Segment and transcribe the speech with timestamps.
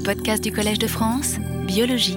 [0.00, 2.16] Les podcasts du Collège de France, biologie.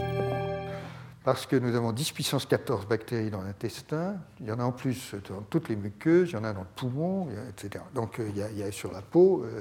[1.25, 4.71] Parce que nous avons 10 puissance 14 bactéries dans l'intestin, il y en a en
[4.71, 7.83] plus dans toutes les muqueuses, il y en a dans le poumon, etc.
[7.93, 9.43] Donc euh, il y a, sur la peau.
[9.43, 9.59] Euh,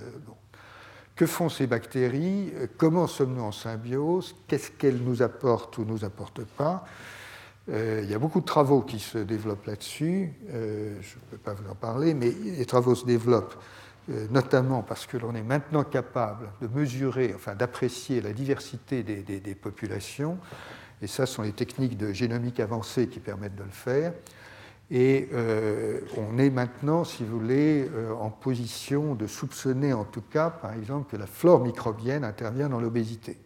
[1.16, 2.52] que font ces bactéries?
[2.76, 4.36] Comment sommes-nous en symbiose?
[4.46, 6.84] Qu'est-ce qu'elles nous apportent ou nous apportent pas?
[7.70, 10.32] Euh, il y a beaucoup de travaux qui se développent là-dessus.
[10.48, 13.81] je ne peux pas vous en parler, mais les travaux se développent euh,
[14.30, 20.38] notamment parce que l'on est maintenant capable de mesurer, enfin d'apprécier la diversité des, populations.
[21.00, 24.12] Et ça, sont les techniques de génomique avancée qui permettent de le faire.
[24.90, 30.20] Et euh, on est maintenant, si vous voulez, euh, en position de soupçonner, en tout
[30.20, 33.38] cas, par exemple, que la flore microbienne intervient dans l'obésité.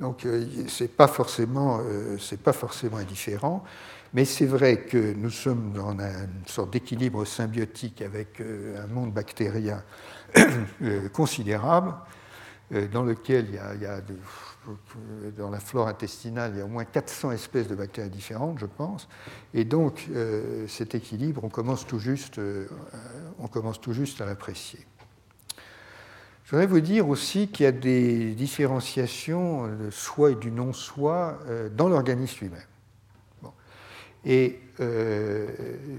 [0.00, 1.80] Donc, ce n'est pas, forcément,
[2.44, 3.64] pas forcément indifférent.
[4.14, 9.12] Mais c'est vrai que nous sommes dans une sorte d'équilibre symbiotique avec euh, un monde
[9.12, 9.82] bactérien
[10.82, 11.94] euh, considérable,
[12.72, 14.00] euh, dans lequel il y a,
[15.36, 18.66] dans la flore intestinale, il y a au moins 400 espèces de bactéries différentes, je
[18.66, 19.08] pense.
[19.52, 20.08] Et donc,
[20.66, 22.38] cet équilibre, on commence tout juste,
[23.38, 24.80] on commence tout juste à l'apprécier.
[26.44, 31.38] Je voudrais vous dire aussi qu'il y a des différenciations de soi et du non-soi
[31.74, 32.60] dans l'organisme lui-même.
[34.24, 35.46] Et euh,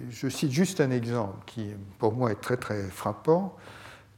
[0.09, 1.67] je cite juste un exemple qui,
[1.98, 3.56] pour moi, est très très frappant,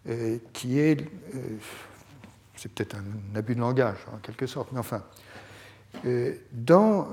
[0.09, 1.39] euh, qui est, euh,
[2.55, 5.03] c'est peut-être un abus de langage en quelque sorte, mais enfin,
[6.53, 7.07] dans,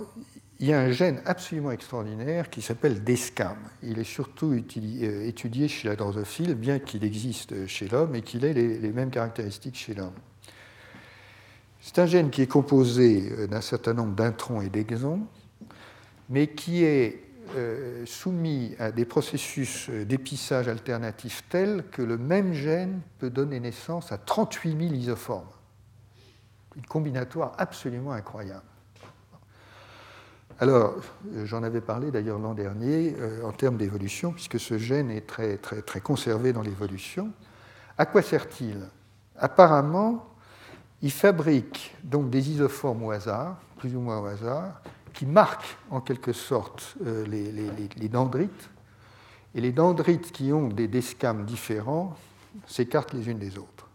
[0.61, 3.57] il y a un gène absolument extraordinaire qui s'appelle DESCAM.
[3.83, 8.53] Il est surtout étudié chez la drosophile, bien qu'il existe chez l'homme et qu'il ait
[8.53, 10.15] les, les mêmes caractéristiques chez l'homme.
[11.81, 15.27] C'est un gène qui est composé d'un certain nombre d'introns et d'exons
[16.29, 17.23] mais qui est
[17.57, 24.13] euh, soumis à des processus d'épissage alternatifs tels que le même gène peut donner naissance
[24.13, 25.49] à 38 000 isoformes.
[26.77, 28.63] Une combinatoire absolument incroyable.
[30.61, 30.97] Alors,
[31.45, 35.57] j'en avais parlé d'ailleurs l'an dernier euh, en termes d'évolution, puisque ce gène est très,
[35.57, 37.31] très, très conservé dans l'évolution.
[37.97, 38.89] À quoi sert-il?
[39.37, 40.35] Apparemment,
[41.01, 44.83] il fabrique donc des isoformes au hasard, plus ou moins au hasard,
[45.13, 48.71] qui marquent en quelque sorte euh, les, dendrites.
[49.55, 52.17] Et les dendrites qui ont des descames différents
[52.67, 53.89] s'écartent les unes des autres.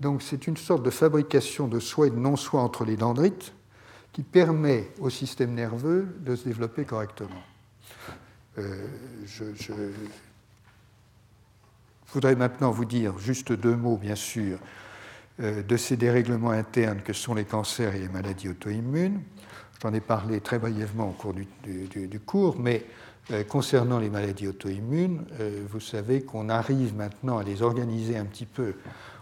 [0.00, 3.52] Donc c'est une sorte de fabrication de soi et de non-soi entre les dendrites
[4.12, 7.42] qui permet au système nerveux de se développer correctement.
[8.58, 8.86] Euh,
[9.26, 9.44] je,
[12.12, 14.58] voudrais maintenant vous dire juste deux mots, bien sûr,
[15.40, 19.22] euh, de ces dérèglements internes que sont les cancers et les maladies auto-immunes.
[19.82, 21.46] J'en ai parlé très brièvement au cours du,
[22.26, 22.84] cours, mais
[23.30, 28.26] euh, concernant les maladies auto-immunes, euh, vous savez qu'on arrive maintenant à les organiser un
[28.26, 28.74] petit peu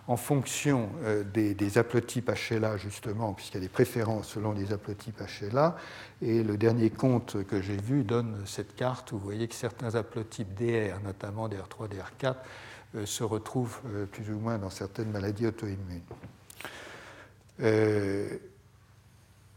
[0.09, 5.21] en fonction euh, des, haplotypes HLA, justement, puisqu'il y a des préférences selon les haplotypes
[5.21, 5.77] HLA.
[6.23, 9.95] Et le dernier compte que j'ai vu donne cette carte où vous voyez que certains
[9.95, 12.35] haplotypes DR, notamment DR3, DR4,
[13.05, 13.81] se retrouvent
[14.11, 16.01] plus ou moins dans certaines maladies auto-immunes.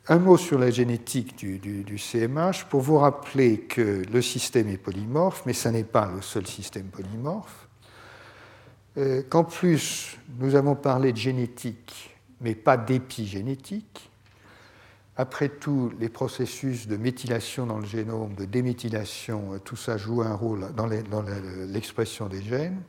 [0.08, 5.44] Un mot sur la génétique du, CMH pour vous rappeler que le système est polymorphe,
[5.46, 7.68] mais ce n'est pas le seul système polymorphe.
[8.98, 14.10] Euh, qu'en plus, nous avons parlé de génétique, mais pas d'épigénétique.
[15.18, 20.24] Après tout, les processus de méthylation dans le génome, de déméthylation, euh, tout ça joue
[20.24, 22.82] un rôle dans l'expression des gènes.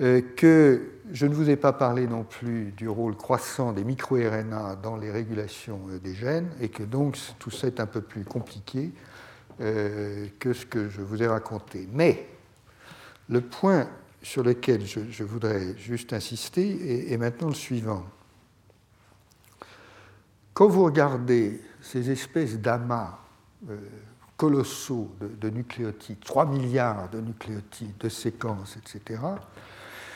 [0.00, 4.76] Euh, que je ne vous ai pas parlé non plus du rôle croissant des microRNA
[4.76, 8.24] dans les régulations euh, des gènes, et que donc tout ça est un peu plus
[8.24, 8.90] compliqué
[9.60, 11.86] euh, que ce que je vous ai raconté.
[11.92, 12.26] Mais
[13.28, 13.86] le point
[14.22, 18.04] sur lequel je, voudrais juste insister est, maintenant le suivant.
[20.54, 23.18] Quand vous regardez ces espèces d'amas
[24.36, 29.18] colossaux de, de, nucléotides, 3 milliards de nucléotides, de séquences, etc.,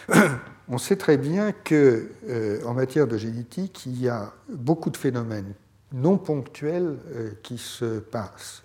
[0.69, 5.55] on sait très bien qu'en euh, matière de génétique, il y a beaucoup de phénomènes
[5.93, 8.63] non ponctuels euh, qui se passent.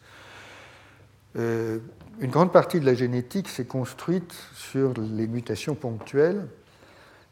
[1.38, 1.80] Euh,
[2.20, 6.48] une grande partie de la génétique s'est construite sur les mutations ponctuelles,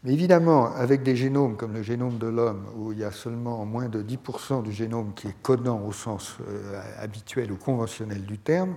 [0.03, 3.65] mais évidemment, avec des génomes comme le génome de l'homme, où il y a seulement
[3.65, 6.37] moins de 10% du génome qui est codant au sens
[6.97, 8.75] habituel ou conventionnel du terme,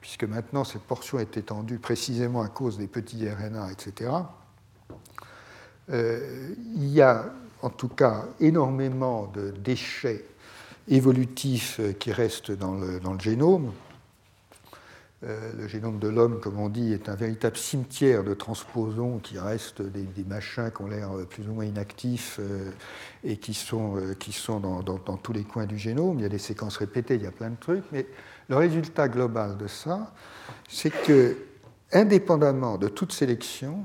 [0.00, 4.10] puisque maintenant cette portion est étendue précisément à cause des petits RNA, etc.,
[5.92, 7.32] il y a
[7.62, 10.24] en tout cas énormément de déchets
[10.88, 13.72] évolutifs qui restent dans le, génome.
[15.22, 19.38] Euh, le génome de l'homme, comme on dit, est un véritable cimetière de transposons qui
[19.38, 22.70] restent des, machins qui ont l'air plus ou moins inactifs euh,
[23.22, 26.18] et qui sont, euh, qui sont dans, tous les coins du génome.
[26.18, 28.06] Il y a des séquences répétées, il y a plein de trucs, mais
[28.48, 30.12] le résultat global de ça,
[30.68, 31.36] c'est que,
[31.92, 33.84] indépendamment de toute sélection,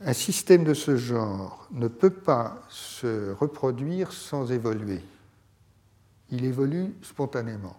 [0.00, 5.00] un système de ce genre ne peut pas se reproduire sans évoluer.
[6.30, 7.76] Il évolue spontanément.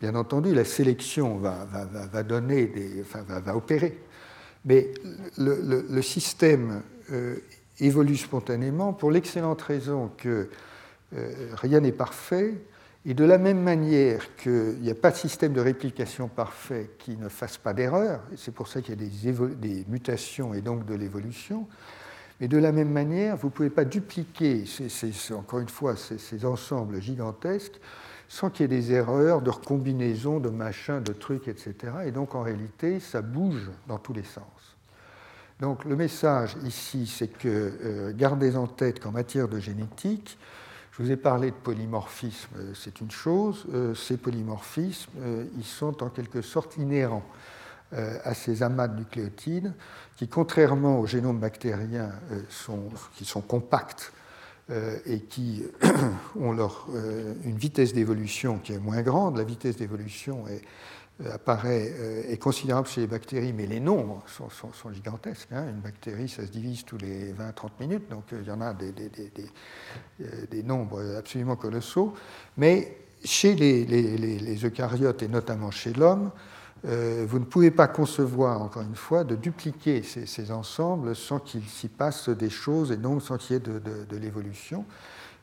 [0.00, 1.66] Bien entendu, la sélection va,
[3.54, 3.98] opérer,
[4.64, 4.92] mais
[5.38, 7.36] le, système euh,
[7.80, 10.50] évolue spontanément pour l'excellente raison que
[11.14, 12.54] euh, rien n'est parfait,
[13.06, 17.16] et de la même manière qu'il n'y a pas de système de réplication parfait qui
[17.16, 20.94] ne fasse pas d'erreur, c'est pour ça qu'il y a des, mutations et donc de
[20.94, 21.66] l'évolution,
[22.40, 24.64] mais de la même manière, vous ne pouvez pas dupliquer,
[25.32, 27.78] encore une fois, ces ensembles gigantesques
[28.28, 31.74] sans qu'il y ait des erreurs de recombinaison, de machins, de trucs, etc.
[32.06, 34.76] Et donc en réalité, ça bouge dans tous les sens.
[35.60, 40.36] Donc le message ici, c'est que euh, gardez en tête qu'en matière de génétique,
[40.96, 43.66] je vous ai parlé de polymorphisme, euh, c'est une chose.
[43.74, 45.10] Euh, ces polymorphismes,
[45.56, 47.24] ils sont en quelque sorte inhérents
[48.24, 49.72] à ces amas de nucléotides
[50.16, 52.10] qui, contrairement aux génomes bactériens,
[52.48, 54.12] sont, qui sont compacts
[54.70, 55.62] euh, et qui
[56.40, 59.36] ont leur, euh, une vitesse d'évolution qui est moins grande.
[59.36, 60.58] La vitesse d'évolution est, euh,
[61.32, 61.92] apparaît,
[62.28, 65.48] est considérable chez les bactéries, mais les nombres sont, gigantesques.
[65.52, 65.68] Hein.
[65.68, 70.62] Une bactérie, ça se divise tous les 20-30 minutes, donc il y en a des,
[70.62, 72.14] nombres absolument colossaux.
[72.56, 76.30] Mais chez les, eucaryotes, et notamment chez l'homme,
[76.86, 81.64] euh, vous ne pouvez pas concevoir, encore une fois, de dupliquer ces, ensembles sans qu'il
[81.64, 84.84] s'y passe des choses et donc sans qu'il y ait de, l'évolution.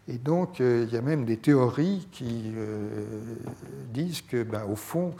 [0.07, 3.05] Et donc, euh, il y a même des théories qui euh,
[3.91, 5.13] disent que, ben, au fond,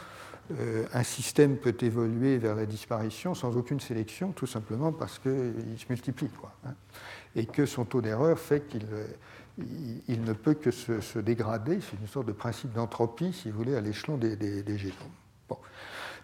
[0.92, 5.86] un système peut évoluer vers la disparition sans aucune sélection, tout simplement parce qu'il se
[5.88, 6.28] multiplie.
[6.66, 6.74] Hein.
[7.34, 8.86] et que son taux d'erreur fait qu'il
[10.08, 11.80] il, ne peut que se, dégrader.
[11.80, 14.96] C'est une sorte de principe d'entropie, si vous voulez, à l'échelon des, des, génomes.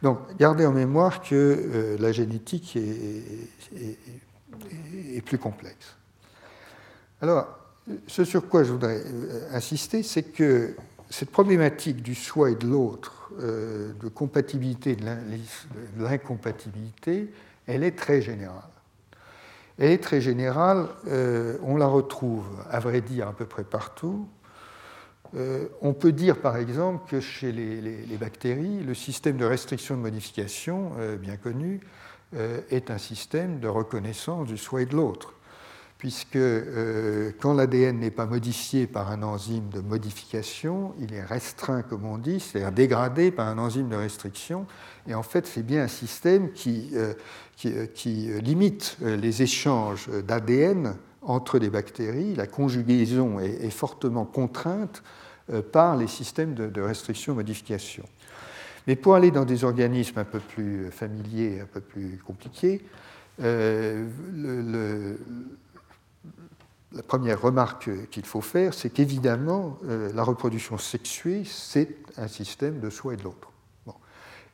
[0.03, 3.49] Donc, gardez en mémoire que euh, la génétique est,
[5.23, 5.97] plus complexe.
[7.21, 7.59] Alors,
[8.07, 10.75] ce sur quoi je voudrais euh, insister, c'est que
[11.11, 15.07] cette problématique du soi et de l'autre, euh, de compatibilité, de
[15.99, 17.31] l'incompatibilité,
[17.67, 18.71] elle est très générale.
[19.79, 20.89] Elle est très générale,
[21.63, 24.29] on la retrouve, à vrai dire, à peu près partout,
[25.37, 30.01] euh, on peut dire par exemple que chez les, bactéries, le système de restriction de
[30.01, 31.81] modification, euh, bien connu,
[32.35, 35.35] euh, est un système de reconnaissance du soi et de l'autre.
[35.99, 36.39] Puisque
[37.41, 42.19] quand l'ADN n'est pas modifié par un enzyme de modification, il est restreint, comme on
[42.19, 44.65] dit, c'est-à-dire dégradé par un enzyme de restriction.
[45.09, 46.93] Et en fait, c'est bien un système qui,
[48.41, 50.95] limite les échanges d'ADN
[51.29, 55.03] entre les bactéries, la conjugaison est, fortement contrainte
[55.53, 58.05] euh, par les systèmes de, restriction-modification.
[58.87, 62.83] Mais pour aller dans des organismes un peu plus familiers, un peu plus compliqués,
[63.41, 64.07] euh,
[66.93, 72.81] la première remarque qu'il faut faire, c'est qu'évidemment, euh, la reproduction sexuée, c'est un système
[72.81, 73.53] de soi et de l'autre.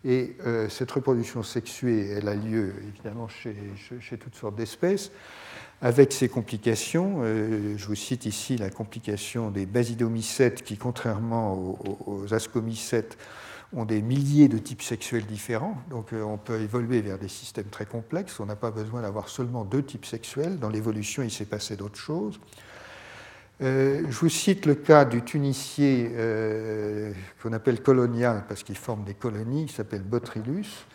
[0.07, 0.37] Et
[0.69, 5.11] cette reproduction sexuée, elle a lieu évidemment chez toutes sortes d'espèces
[5.85, 7.21] avec ces complications.
[7.23, 13.19] Euh, je vous cite ici la complication des basidomycètes qui, contrairement aux, ascomycètes,
[13.77, 15.77] ont des milliers de types sexuels différents.
[15.91, 18.41] Donc euh, on peut évoluer vers des systèmes très complexes.
[18.41, 20.59] On n'a pas besoin d'avoir seulement deux types sexuels.
[20.59, 22.41] Dans l'évolution, il s'est passé d'autres choses.
[23.63, 26.11] Euh, je vous cite le cas du Tunisier
[27.43, 30.87] qu'on appelle colonial parce qu'il forme des colonies, qui s'appelle Botryllus.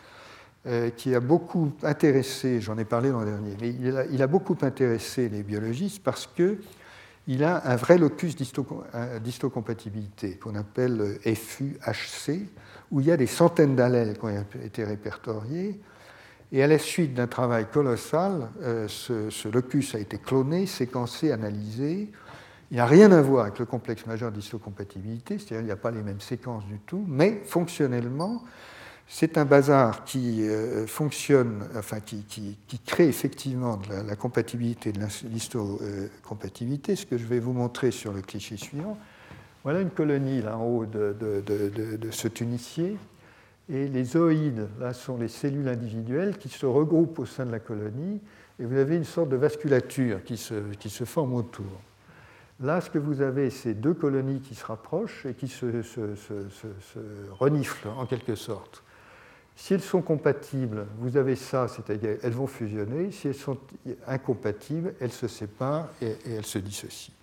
[0.67, 3.69] Euh, qui a beaucoup intéressé, j'en ai parlé l'an dernier, mais
[4.11, 6.27] il a, beaucoup intéressé les biologistes parce
[7.29, 12.49] qu'il a un vrai locus d'histocompatibilité qu'on appelle FUHC,
[12.89, 15.79] où il y a des centaines d'allèles qui ont été répertoriés.
[16.51, 21.31] Et à la suite d'un travail colossal, euh, ce, ce, locus a été cloné, séquencé,
[21.31, 22.09] analysé.
[22.71, 25.91] Il n'a rien à voir avec le complexe majeur d'histocompatibilité, c'est-à-dire qu'il n'y a pas
[25.91, 28.41] les mêmes séquences du tout, mais fonctionnellement,
[29.11, 36.95] c'est un bazar qui euh, fonctionne, enfin qui, crée effectivement de la, compatibilité, de l'histocompatibilité,
[36.95, 38.97] ce que je vais vous montrer sur le cliché suivant.
[39.63, 41.15] Voilà une colonie là en haut de,
[42.11, 42.97] ce tunicier.
[43.67, 47.59] Et les ooïdes, là, sont les cellules individuelles qui se regroupent au sein de la
[47.59, 48.21] colonie.
[48.59, 51.81] Et vous avez une sorte de vasculature qui se, forme autour.
[52.59, 55.65] Là, ce que vous avez, c'est deux colonies qui se rapprochent et qui se
[57.39, 58.83] reniflent en quelque sorte.
[59.59, 63.11] Si elles sont compatibles, vous avez ça, c'est-à-dire elles vont fusionner.
[63.11, 63.57] Si elles sont
[64.07, 67.13] incompatibles, elles se séparent et, elles se dissocient.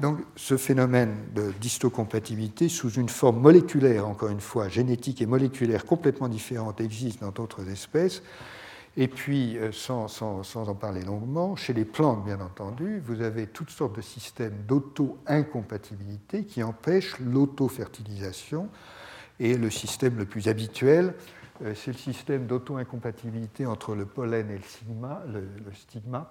[0.00, 5.84] Donc ce phénomène de distocompatibilité sous une forme moléculaire, encore une fois, génétique et moléculaire
[5.84, 8.22] complètement différente, existe dans d'autres espèces.
[8.96, 13.46] Et puis, euh, sans, sans, en parler longuement, chez les plantes, bien entendu, vous avez
[13.46, 18.70] toutes sortes de systèmes d'auto-incompatibilité qui empêchent l'auto-fertilisation.
[19.38, 21.12] Et le système le plus habituel,
[21.60, 26.28] c'est le système d'auto-incompatibilité entre le pollen et le, stigma, le, stigma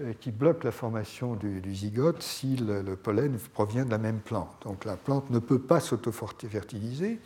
[0.00, 4.54] euh, qui bloque la formation du, zygote si le, pollen provient de la même plante.
[4.64, 7.20] Donc la plante ne peut pas s'auto-fertiliser.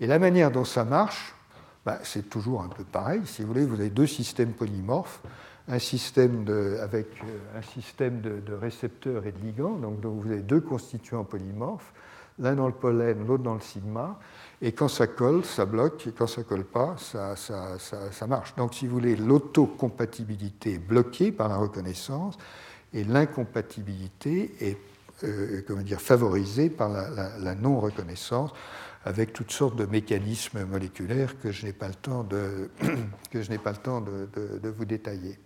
[0.00, 1.34] Et la manière dont ça marche,
[1.84, 3.22] bah, c'est toujours un peu pareil.
[3.24, 5.20] Si vous voulez, vous avez deux systèmes polymorphes,
[5.68, 10.30] un système de, avec euh, un système de, récepteurs et de ligands, donc, donc vous
[10.30, 11.92] avez deux constituants polymorphes,
[12.38, 14.18] l'un dans le pollen, l'autre dans le sigma.
[14.62, 18.54] Et quand ça colle, ça bloque, et quand ça ne colle pas, ça, marche.
[18.56, 22.36] Donc, si vous voulez, l'autocompatibilité est bloquée par la reconnaissance,
[22.94, 24.78] et l'incompatibilité est
[25.24, 28.50] euh, comment dire, favorisée par la, non-reconnaissance,
[29.04, 32.70] avec toutes sortes de mécanismes moléculaires que je n'ai pas le temps de,
[33.30, 35.38] que je n'ai pas le temps de, vous détailler.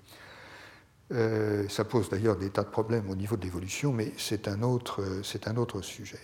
[1.13, 4.63] Euh, ça pose d'ailleurs des tas de problèmes au niveau de l'évolution, mais c'est un,
[4.63, 6.21] autre, c'est un autre sujet.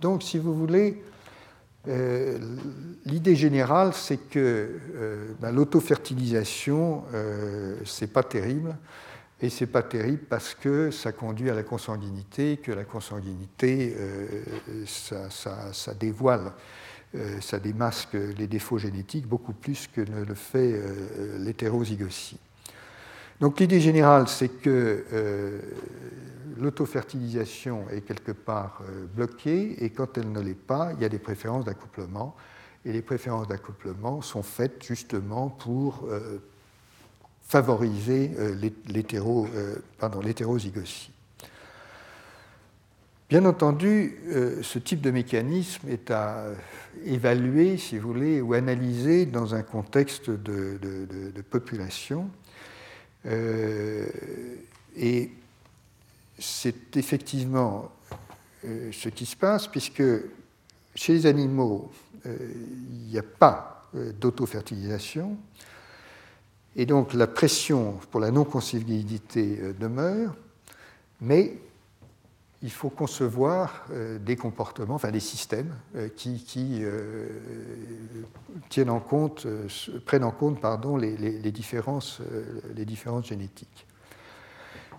[0.00, 1.02] Donc, si vous voulez,
[1.88, 2.38] euh,
[3.06, 8.76] l'idée générale, c'est que euh, ben, l'autofertilisation, euh, c'est pas terrible.
[9.42, 13.96] Et c'est pas terrible parce que ça conduit à la consanguinité, que la consanguinité,
[14.84, 16.52] ça, dévoile,
[17.40, 20.78] ça démasque les défauts génétiques beaucoup plus que ne le fait
[21.38, 22.38] l'hétérozygosie.
[23.40, 25.04] Donc l'idée générale, c'est que
[26.60, 31.08] l'autofertilisation est quelque part euh, bloquée et quand elle ne l'est pas, il y a
[31.08, 32.36] des préférences d'accouplement.
[32.84, 36.38] Et les préférences d'accouplement sont faites justement pour euh,
[37.42, 38.54] favoriser euh,
[38.88, 41.10] l'hétérozygosie.
[43.28, 44.18] Bien entendu,
[44.60, 46.46] ce type de mécanisme est à
[47.04, 52.28] évaluer, si vous voulez, ou analyser dans un contexte de population.
[53.24, 55.30] Et
[56.38, 57.90] c'est effectivement
[58.64, 60.02] euh, ce qui se passe, puisque
[60.94, 61.90] chez les animaux,
[62.26, 62.36] euh,
[62.92, 65.36] il n'y a pas euh, d'autofertilisation,
[66.76, 70.34] et donc la pression pour la non-consanguinité demeure,
[71.20, 71.58] mais
[72.62, 73.86] il faut concevoir
[74.20, 75.74] des comportements, enfin des systèmes
[76.14, 76.44] qui,
[78.68, 79.46] tiennent en compte,
[80.04, 82.20] prennent en compte pardon, les différences,
[82.76, 83.86] les différences génétiques.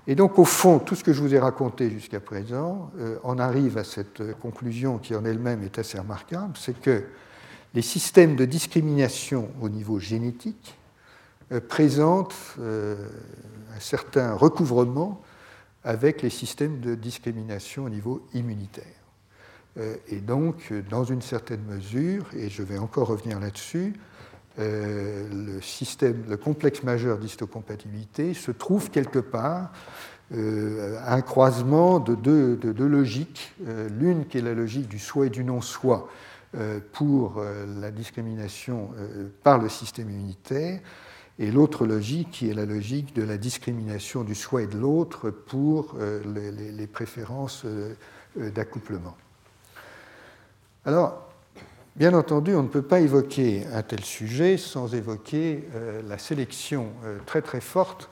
[0.08, 3.38] Et donc, au fond, tout ce que je vous ai raconté jusqu'à présent, euh, on
[3.38, 7.04] arrive à cette conclusion qui en elle-même est assez remarquable, c'est que
[7.74, 10.76] les systèmes de discrimination au niveau génétique
[11.52, 12.96] euh, présentent euh,
[13.76, 15.22] un certain recouvrement
[15.84, 18.86] avec les systèmes de discrimination au niveau immunitaire.
[20.10, 23.94] et donc, dans une certaine mesure, et je vais encore revenir là-dessus,
[24.60, 29.72] euh, le système, le complexe majeur d'histocompatibilité se trouve quelque part
[30.34, 33.54] euh, un croisement de deux, de logiques.
[33.66, 36.10] Euh, l'une qui est la logique du soi et du non-soi
[36.92, 37.42] pour
[37.80, 38.90] la discrimination
[39.42, 40.82] par le système immunitaire,
[41.42, 45.30] et l'autre logique qui est la logique de la discrimination du soi et de l'autre
[45.30, 47.66] pour les, les, préférences
[48.36, 49.18] d'accouplement.
[50.86, 51.32] Alors,
[51.96, 56.94] Bien entendu, on ne peut pas évoquer un tel sujet sans évoquer euh, la sélection
[57.04, 58.10] euh, très très forte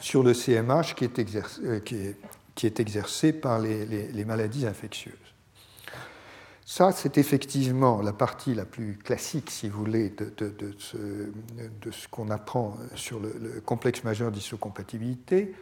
[0.00, 5.14] sur le CMH qui est, exercé, euh, qui est, exercée par les, maladies infectieuses.
[6.66, 12.76] Ça, c'est effectivement la partie la plus classique, si vous voulez, de, ce, qu'on apprend
[12.94, 15.54] sur le, le complexe majeur d'isocompatibilité.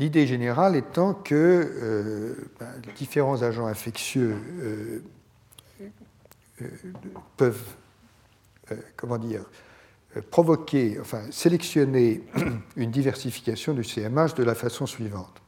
[0.00, 5.02] L'idée générale étant que euh, ben, différents agents infectieux euh,
[6.62, 6.66] euh,
[7.36, 7.74] peuvent,
[8.96, 9.42] comment dire,
[10.30, 12.22] provoquer, enfin sélectionner
[12.76, 15.42] une diversification du CMH de la façon suivante.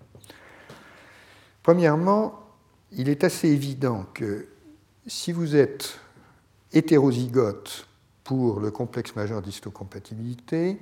[1.63, 2.39] Premièrement,
[2.93, 4.49] il est assez évident que
[5.07, 5.99] si vous êtes
[6.73, 7.87] hétérozygote
[8.25, 10.79] pour le complexe majeur d'histocompatibilité,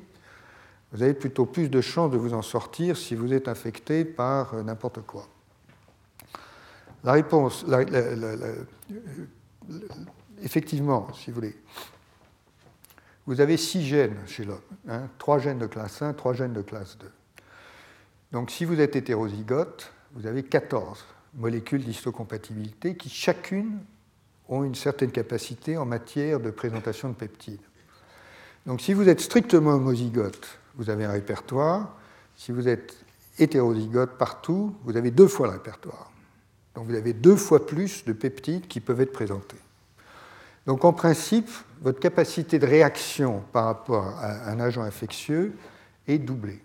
[0.93, 4.55] vous avez plutôt plus de chances de vous en sortir si vous êtes infecté par
[4.55, 5.29] euh, n'importe quoi.
[7.03, 7.65] La réponse,
[10.43, 11.57] effectivement, si vous voulez,
[13.27, 16.63] vous avez six gènes chez l'homme, hein, trois gènes de classe 1, trois gènes de
[16.63, 17.11] classe 2.
[18.33, 23.79] Donc si vous êtes hétérozygote, vous avez 14 molécules d'histocompatibilité qui chacune
[24.51, 27.61] ont une certaine capacité en matière de présentation de peptides.
[28.67, 31.97] Donc si vous êtes strictement homozygote, vous avez un répertoire.
[32.37, 32.97] Si vous êtes
[33.39, 36.11] hétérozygote partout, vous avez deux fois le répertoire.
[36.75, 39.57] Donc vous avez deux fois plus de peptides qui peuvent être présentés.
[40.67, 41.49] Donc en principe,
[41.81, 45.57] votre capacité de réaction par rapport à un agent infectieux
[46.07, 46.61] est doublée.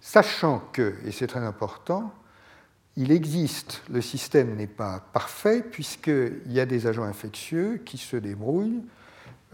[0.00, 2.12] Sachant que, et c'est très important,
[2.98, 8.16] il existe, le système n'est pas parfait puisqu'il y a des agents infectieux qui se
[8.16, 8.82] débrouillent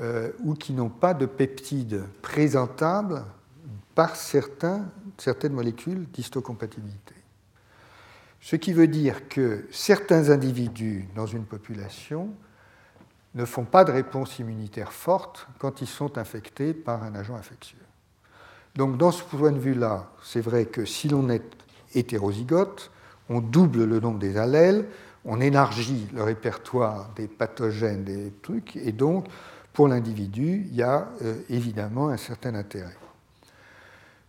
[0.01, 3.23] euh, ou qui n'ont pas de peptides présentables
[3.95, 7.15] par certaines molécules d'histocompatibilité.
[8.41, 12.31] Ce qui veut dire que certains individus dans une population
[13.35, 17.77] ne font pas de réponse immunitaire forte quand ils sont infectés par un agent infectieux.
[18.75, 21.45] Donc dans ce point de vue-là, c'est vrai que si l'on est
[21.95, 22.91] hétérozygote,
[23.29, 24.87] on double le nombre des allèles,
[25.25, 29.27] on élargit le répertoire des pathogènes, des trucs, et donc
[29.75, 32.97] pour l'individu, il y a euh, évidemment un certain intérêt.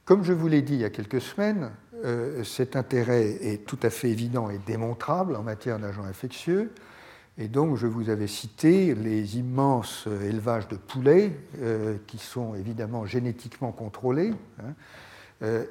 [0.03, 1.69] Comme je vous l'ai dit il y a quelques semaines,
[2.03, 6.71] euh, cet intérêt est tout à fait évident et démontrable en matière d'agents infectieux.
[7.37, 13.05] Et donc, je vous avais cité les immenses élevages de poulets, euh, qui sont évidemment
[13.05, 14.73] génétiquement contrôlés, hein,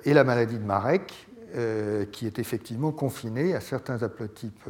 [0.05, 4.69] et la maladie de Marek, euh, qui est effectivement confinée à certains haplotypes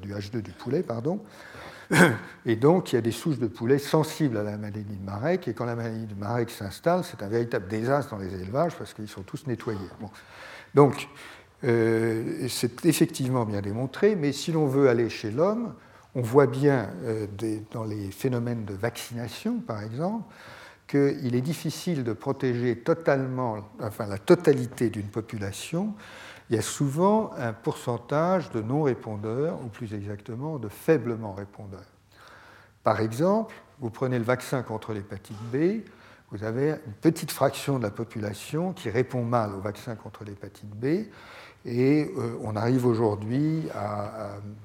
[0.00, 0.82] du H2 du poulet.
[0.82, 1.20] Pardon.
[2.46, 5.48] Et donc, il y a des souches de poulets sensibles à la maladie de Marek,
[5.48, 8.94] et quand la maladie de Marek s'installe, c'est un véritable désastre dans les élevages, parce
[8.94, 9.78] qu'ils sont tous nettoyés.
[10.74, 11.08] Donc,
[11.64, 15.74] euh, c'est effectivement bien démontré, mais si l'on veut aller chez l'homme,
[16.14, 17.26] on voit bien euh,
[17.70, 20.24] dans les phénomènes de vaccination, par exemple,
[20.92, 25.94] qu'il est difficile de protéger totalement, enfin la totalité d'une population.
[26.50, 31.80] Il y a souvent un pourcentage de non-répondeurs, ou plus exactement de faiblement répondeurs.
[32.84, 35.80] Par exemple, vous prenez le vaccin contre l'hépatite B,
[36.32, 40.70] vous avez une petite fraction de la population qui répond mal au vaccin contre l'hépatite
[40.74, 41.04] B,
[41.64, 43.68] et euh, on arrive aujourd'hui,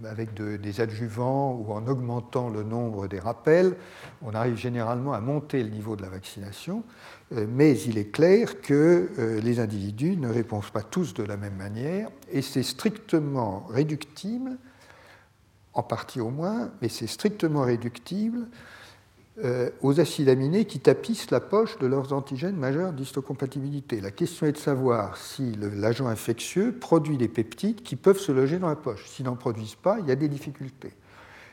[0.03, 3.75] avec des adjuvants ou en augmentant le nombre des rappels,
[4.23, 6.83] on arrive généralement à monter le niveau de la vaccination.
[7.33, 11.37] Euh, mais il est clair que euh, les individus ne répondent pas tous de la
[11.37, 14.57] même manière, et c'est strictement réductible,
[15.73, 18.47] en partie au moins, mais c'est strictement réductible
[19.43, 24.01] euh, aux acides aminés qui tapissent la poche de leurs antigènes majeurs d'histocompatibilité.
[24.01, 28.57] La question est de savoir si l'agent infectieux produit des peptides qui peuvent se loger
[28.57, 29.07] dans la poche.
[29.07, 30.93] S'ils n'en produisent pas, il y a des difficultés.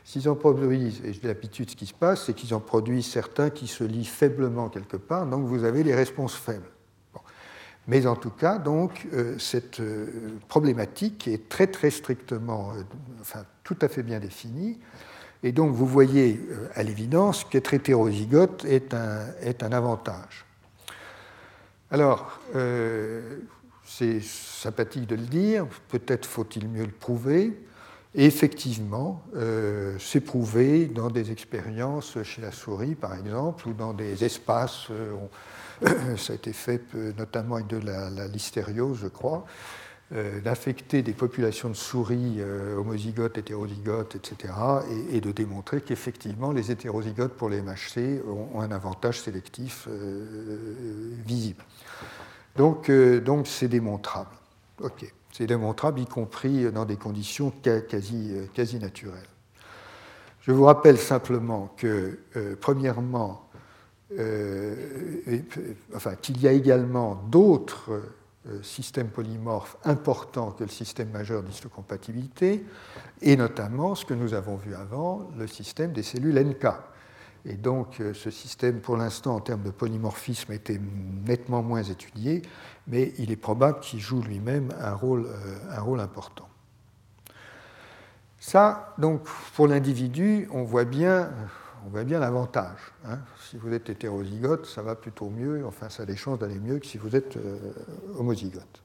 [0.03, 3.51] S'ils en produisent, et j'ai l'habitude, ce qui se passe, c'est qu'ils en produisent certains
[3.51, 6.71] qui se lient faiblement quelque part, donc vous avez les réponses faibles.
[7.87, 12.73] Mais en tout cas, donc, euh, cette euh, problématique est très très strictement,
[13.21, 14.79] enfin, tout à fait bien définie.
[15.45, 20.47] Et donc vous voyez euh, à l'évidence qu'être hétérozygote est un, est un avantage.
[21.91, 23.41] Alors, euh,
[23.85, 27.63] c'est sympathique de le dire, peut-être faut-il mieux le prouver.
[28.15, 33.93] Et effectivement, euh, c'est prouvé dans des expériences chez la souris, par exemple, ou dans
[33.93, 34.89] des espaces.
[36.17, 36.83] ça a été fait
[37.19, 39.45] notamment avec de la, la listériose, je crois.
[40.13, 44.53] Euh, d'infecter des populations de souris euh, homozygotes, hétérozygotes, etc.,
[45.11, 51.65] et, de démontrer qu'effectivement les hétérozygotes pour les MHC ont, un avantage sélectif euh, visible.
[52.55, 52.93] Donc,
[53.47, 54.29] c'est démontrable.
[55.33, 59.27] C'est démontrable, y compris dans des conditions quasi, naturelles.
[60.43, 62.21] Je vous rappelle simplement que,
[62.61, 63.49] premièrement,
[65.97, 67.91] enfin, qu'il y a également d'autres
[68.63, 72.65] système polymorphe important que le système majeur d'histocompatibilité,
[73.23, 76.67] et notamment ce que nous avons vu avant, le système des cellules NK.
[77.47, 80.81] Et donc euh, ce système, pour l'instant, en termes de polymorphisme, était
[81.27, 82.43] nettement moins étudié,
[82.87, 86.49] mais il est probable qu'il joue lui-même un rôle, euh, un rôle important.
[88.39, 89.23] Ça, donc,
[89.55, 91.31] pour l'individu, on voit bien
[91.85, 92.79] on voit bien l'avantage.
[93.07, 93.19] Hein.
[93.41, 96.79] Si vous êtes hétérozygote, ça va plutôt mieux, enfin ça a des chances d'aller mieux
[96.79, 97.59] que si vous êtes euh,
[98.19, 98.83] homozygote.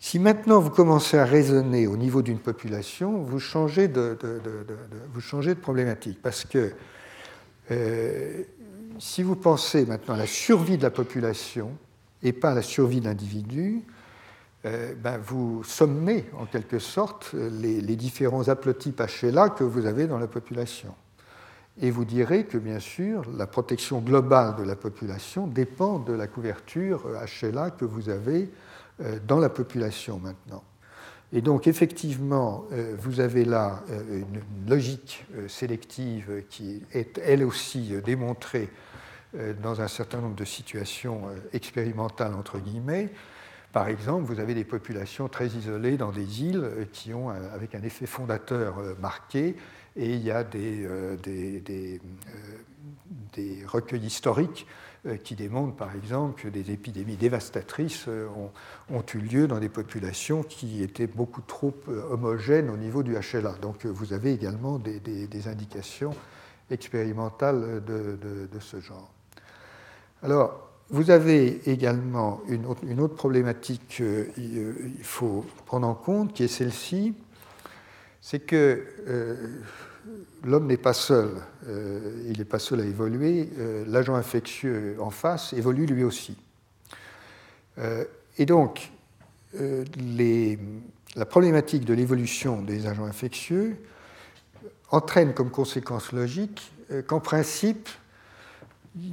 [0.00, 4.16] Si maintenant vous commencez à raisonner au niveau d'une population, vous changez de,
[5.60, 6.22] problématique.
[6.22, 6.72] Parce que
[7.72, 8.44] euh,
[9.00, 11.72] si vous pensez maintenant à la survie de la population
[12.22, 13.82] et pas à la survie de l'individu,
[14.64, 20.06] euh, ben vous sommez en quelque sorte les, les différents haplotypes HLA que vous avez
[20.06, 20.94] dans la population.
[21.80, 26.26] Et vous direz que, bien sûr, la protection globale de la population dépend de la
[26.26, 27.06] couverture
[27.42, 28.50] HLA que vous avez
[29.00, 30.64] euh, dans la population maintenant.
[31.32, 32.64] Et donc, effectivement,
[32.98, 38.70] vous avez là une logique sélective qui est elle aussi démontrée
[39.62, 43.10] dans un certain nombre de situations expérimentales, entre guillemets.
[43.74, 47.82] Par exemple, vous avez des populations très isolées dans des îles qui ont, avec un
[47.82, 49.54] effet fondateur marqué,
[49.96, 50.86] et il y a des,
[51.22, 52.00] des,
[53.34, 54.66] des recueils historiques
[55.06, 58.26] euh, qui démontrent par exemple que des épidémies dévastatrices euh,
[58.90, 63.14] ont, eu lieu dans des populations qui étaient beaucoup trop euh, homogènes au niveau du
[63.14, 63.52] HLA.
[63.62, 66.14] Donc vous avez également des, indications
[66.68, 69.08] expérimentales de, ce genre.
[70.24, 77.14] Alors, vous avez également une autre, problématique qu'il faut prendre en compte, qui est celle-ci,
[78.30, 78.84] c'est que
[80.44, 81.30] l'homme n'est pas seul,
[81.66, 86.36] euh, il n'est pas seul à évoluer, euh, l'agent infectieux en face évolue lui aussi.
[87.78, 88.04] Euh,
[88.36, 88.90] et donc,
[89.54, 93.76] la problématique de l'évolution des agents infectieux
[94.90, 96.70] entraîne comme conséquence logique
[97.06, 97.88] qu'en principe,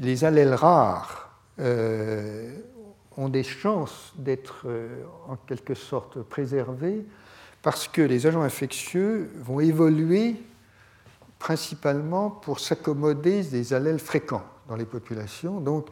[0.01, 4.67] les allèles rares ont des chances d'être
[5.29, 7.05] en quelque sorte préservés
[7.65, 10.35] parce que les agents infectieux vont évoluer
[11.39, 15.59] principalement pour s'accommoder des allèles fréquents dans les populations.
[15.59, 15.87] Donc,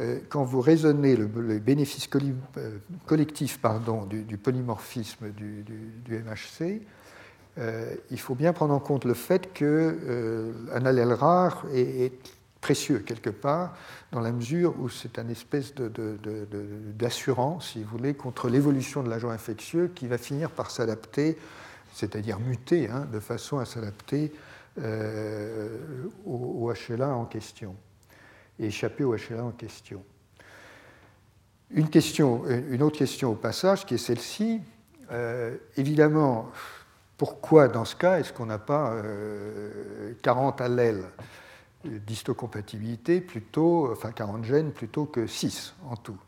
[0.00, 1.26] euh, quand vous raisonnez le,
[1.60, 3.60] bénéfice euh, collectif
[4.08, 5.64] du, polymorphisme du,
[6.08, 6.82] MHC,
[7.58, 12.12] euh, il faut bien prendre en compte le fait qu'un allèle rare est,
[12.64, 13.76] précieux quelque part,
[14.10, 19.28] dans la mesure où c'est un espèce d'assurance, si vous voulez, contre l'évolution de l'agent
[19.28, 21.36] infectieux qui va finir par s'adapter,
[21.92, 24.32] c'est-à-dire muter, hein, de façon à s'adapter
[24.80, 25.76] euh,
[26.24, 27.76] au, HLA en question
[28.58, 30.02] et échapper au HLA en question.
[31.70, 34.62] Une, question, une autre question au passage qui est celle-ci.
[35.12, 36.50] Euh, évidemment,
[37.18, 39.02] pourquoi dans ce cas est-ce qu'on n'a pas
[40.22, 41.04] 40 euh, allèles?
[41.84, 46.18] D'histocompatibilité plutôt, enfin 40 gènes plutôt que 6 en tout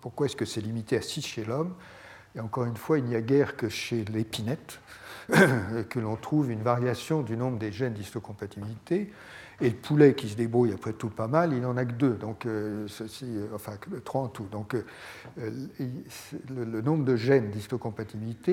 [0.00, 1.74] Pourquoi est-ce que c'est limité à 6 chez l'homme?
[2.34, 4.80] Et encore une fois, il n'y a guère que chez l'épinette
[5.90, 9.10] que l'on trouve une variation du nombre des gènes d'histocompatibilité.
[9.60, 12.14] Et le poulet qui se débrouille après tout pas mal, il n'en a que deux,
[12.14, 13.72] donc euh, ceci, euh, enfin
[14.04, 14.46] trois en tout.
[14.52, 14.82] Donc euh,
[16.48, 18.52] le, nombre de gènes d'histocompatibilité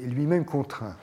[0.00, 0.96] est, lui-même contraint.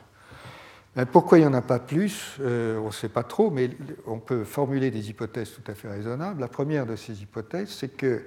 [1.11, 3.71] Pourquoi il n'y en a pas plus On ne sait pas trop, mais
[4.05, 6.39] on peut formuler des hypothèses tout à fait raisonnables.
[6.39, 8.23] La première de ces hypothèses, c'est que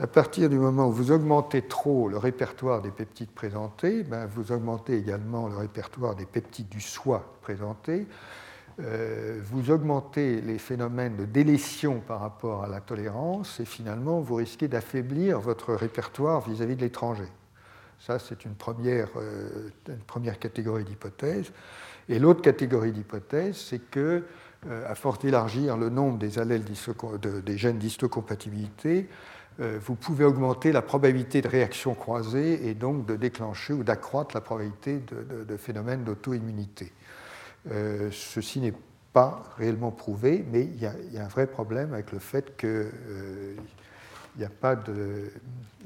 [0.00, 4.50] à partir du moment où vous augmentez trop le répertoire des peptides présentés, ben, vous
[4.50, 8.06] augmentez également le répertoire des peptides du soi présentés,
[8.80, 14.36] euh, vous augmentez les phénomènes de délétion par rapport à la tolérance, et finalement, vous
[14.36, 17.28] risquez d'affaiblir votre répertoire vis-à-vis de l'étranger.
[17.98, 21.52] Ça, c'est euh, une première catégorie d'hypothèses.
[22.10, 24.24] Et l'autre catégorie d'hypothèses, c'est que,
[24.68, 29.08] euh, à force d'élargir le nombre des allèles des gènes d'histocompatibilité,
[29.60, 34.34] euh, vous pouvez augmenter la probabilité de réaction croisée et donc de déclencher ou d'accroître
[34.34, 36.92] la probabilité de, phénomènes d'auto-immunité.
[37.70, 38.74] Euh, ceci n'est
[39.12, 42.90] pas réellement prouvé, mais il y, a, un vrai problème avec le fait qu'il
[44.36, 45.30] n'y a pas de,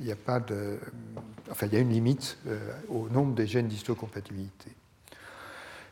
[0.01, 0.79] il a pas de,
[1.51, 2.39] enfin, il y a une limite
[2.89, 4.71] au nombre des gènes d'histocompatibilité.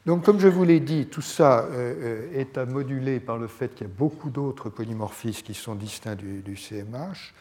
[0.07, 1.69] Donc, comme je vous l'ai dit, tout ça
[2.35, 6.17] est à moduler par le fait qu'il y a beaucoup d'autres polymorphismes qui sont distincts
[6.17, 7.33] du CMH.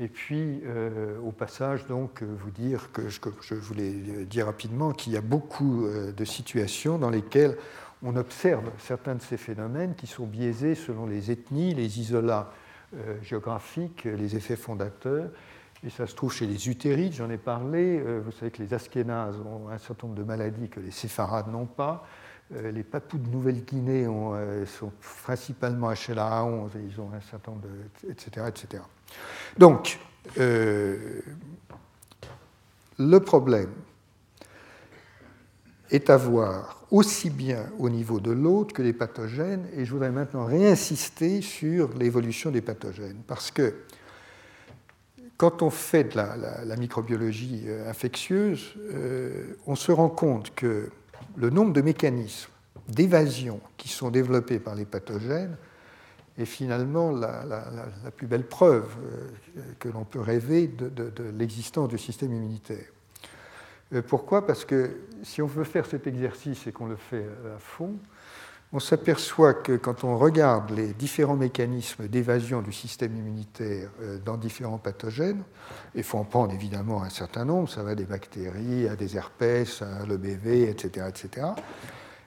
[0.00, 3.90] Et puis, euh, au passage, donc, euh, vous dire que je, voulais
[4.24, 7.58] dire rapidement qu'il y a beaucoup euh, de situations dans lesquelles
[8.02, 12.50] on observe certains de ces phénomènes qui sont biaisés selon les ethnies, les isolats
[13.22, 15.28] géographiques, les effets fondateurs.
[15.84, 18.00] Et ça se trouve chez les utérides, j'en ai parlé.
[18.00, 21.66] Vous savez que les Askénazes ont un certain nombre de maladies que les séfarades n'ont
[21.66, 22.06] pas.
[22.56, 27.62] Euh, les papous de Nouvelle-Guinée euh, sont principalement HLA11 et ils ont un certain nombre
[27.62, 28.10] de.
[28.10, 28.46] etc.
[28.48, 28.82] etc.
[29.56, 30.00] Donc,
[30.38, 31.20] euh,
[32.98, 33.70] le problème
[35.90, 40.10] est à voir aussi bien au niveau de l'hôte que des pathogènes, et je voudrais
[40.10, 43.74] maintenant réinsister sur l'évolution des pathogènes, parce que
[45.40, 48.74] quand on fait de la, microbiologie infectieuse,
[49.66, 50.90] on se rend compte que
[51.38, 52.50] le nombre de mécanismes
[52.88, 55.56] d'évasion qui sont développés par les pathogènes
[56.38, 62.32] est finalement la, plus belle preuve euh, que l'on peut rêver de, l'existence du système
[62.32, 62.86] immunitaire.
[63.92, 64.46] Euh, pourquoi?
[64.46, 67.94] Parce que si on veut faire cet exercice et qu'on le fait à fond,
[68.72, 74.36] on s'aperçoit que quand on regarde les différents mécanismes d'évasion du système immunitaire euh, dans
[74.36, 75.42] différents pathogènes,
[75.94, 79.82] il faut en prendre évidemment un certain nombre, ça va des bactéries à des herpès,
[79.82, 81.46] à l'EBV, etc., etc.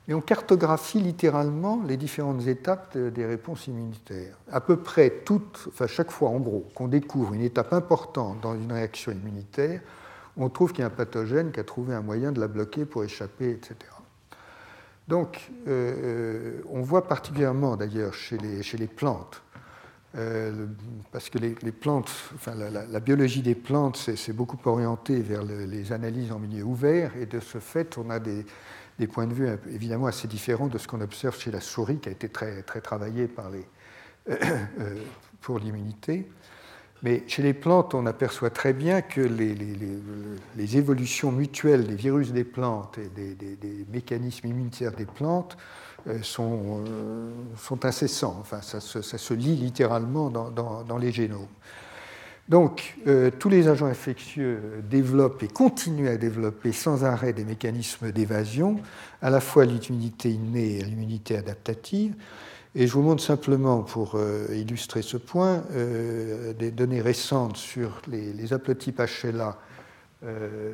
[0.09, 4.37] Et on cartographie littéralement les différentes étapes des réponses immunitaires.
[4.51, 8.53] À peu près toutes, enfin chaque fois en gros, qu'on découvre une étape importante dans
[8.53, 9.79] une réaction immunitaire,
[10.35, 12.83] on trouve qu'il y a un pathogène qui a trouvé un moyen de la bloquer
[12.83, 13.75] pour échapper, etc.
[15.07, 19.41] Donc, euh, euh, on voit particulièrement d'ailleurs chez les, chez les plantes,
[20.15, 20.67] euh,
[21.11, 26.31] parce que les, plantes, enfin, la, biologie des plantes c'est beaucoup orienté vers les analyses
[26.31, 28.45] en milieu ouvert, et de ce fait, on a des,
[28.97, 32.07] des points de vue évidemment assez différents de ce qu'on observe chez la souris, qui
[32.07, 33.65] a été très, très travaillée par les,
[35.41, 36.29] pour l'immunité.
[37.03, 42.45] Mais chez les plantes, on aperçoit très bien que les, évolutions mutuelles des virus des
[42.45, 45.57] plantes et des, mécanismes immunitaires des plantes
[46.07, 48.37] euh, sont, euh, sont, incessants.
[48.39, 51.47] Enfin, ça se, lit littéralement dans, les génomes.
[52.47, 58.11] Donc, euh, tous les agents infectieux développent et continuent à développer sans arrêt des mécanismes
[58.11, 58.79] d'évasion,
[59.21, 62.15] à la fois l'immunité innée et l'immunité adaptative.
[62.75, 68.01] Et je vous montre simplement, pour euh, illustrer ce point, euh, des données récentes sur
[68.07, 69.57] les, haplotypes HLA
[70.23, 70.73] euh,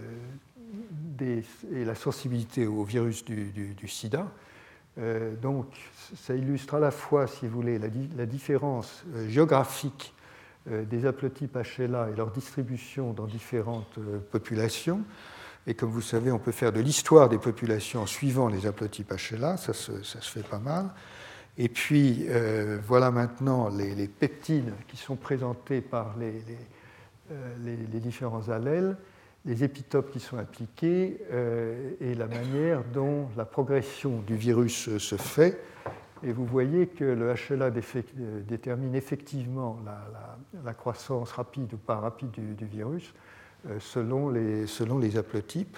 [1.20, 4.28] et la sensibilité au virus du, sida.
[5.42, 5.66] donc,
[6.16, 10.14] ça illustre à la fois, si vous voulez, la, différence géographique
[10.70, 14.00] des haplotypes HLA et leur distribution dans différentes
[14.32, 15.02] populations.
[15.68, 19.12] Et comme vous savez, on peut faire de l'histoire des populations en suivant les haplotypes
[19.12, 20.90] HLA, ça se fait pas mal.
[21.62, 28.95] Et puis, euh, voilà maintenant les, peptides qui sont présentés par euh, les, différents allèles,
[29.43, 35.17] les épitopes qui sont appliqués euh, et la manière dont la progression du virus se
[35.17, 35.60] fait.
[36.24, 37.72] Et vous voyez que le HLA
[38.48, 39.82] détermine effectivement
[40.63, 43.13] la, croissance rapide ou pas rapide du, virus
[43.80, 45.78] selon les, selon les haplotypes.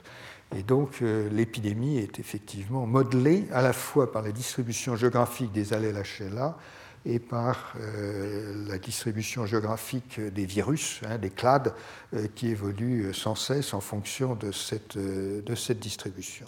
[0.55, 5.73] Et donc euh, l'épidémie est effectivement modelée à la fois par la distribution géographique des
[5.73, 6.57] allèles HLA
[7.05, 11.73] et par euh, la distribution géographique des virus, hein, des clades,
[12.13, 16.47] euh, qui évoluent sans cesse en fonction de cette, de cette distribution.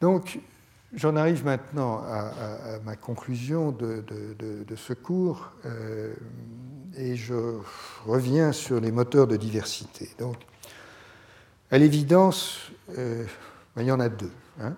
[0.00, 0.40] Donc
[0.94, 2.30] j'en arrive maintenant à,
[2.84, 4.04] ma conclusion de,
[4.76, 5.52] ce cours
[6.96, 7.58] et je
[8.06, 10.08] reviens sur les moteurs de diversité.
[10.18, 10.36] Donc,
[11.70, 13.24] à l'évidence, euh,
[13.78, 14.30] il y en a deux.
[14.60, 14.76] Hein.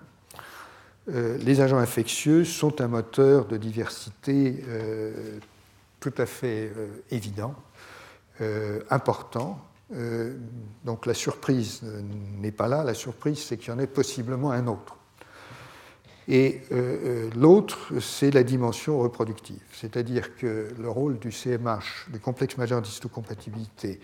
[1.09, 5.37] Euh, les agents infectieux sont un moteur de diversité euh,
[5.99, 6.71] tout à fait
[7.09, 7.55] évident,
[8.91, 9.59] important.
[10.85, 11.81] donc la surprise
[12.39, 14.96] n'est pas là, la surprise c'est qu'il y en ait possiblement un autre.
[16.29, 16.61] Et
[17.35, 24.01] l'autre, c'est la dimension reproductive, c'est-à-dire que le rôle du CMH, du complexe majeur d'histocompatibilité,